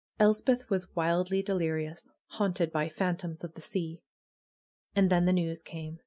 Elspeth 0.19 0.67
Avas 0.67 0.87
wildly 0.95 1.43
delirious; 1.43 2.09
haunted 2.29 2.71
by 2.71 2.89
phantoms 2.89 3.43
of 3.43 3.53
the 3.53 3.61
sea. 3.61 4.01
And 4.95 5.11
then 5.11 5.25
the 5.25 5.31
news 5.33 5.61
came. 5.61 5.99